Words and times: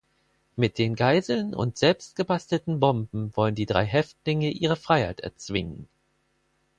Mit 0.55 0.79
den 0.79 0.95
Geiseln 0.95 1.53
und 1.53 1.77
selbstgebastelten 1.77 2.79
Bomben 2.79 3.31
wollen 3.37 3.53
die 3.53 3.67
drei 3.67 3.85
Häftlinge 3.85 4.49
ihre 4.49 4.75
Freiheit 4.75 5.19
erzwingen. 5.19 5.87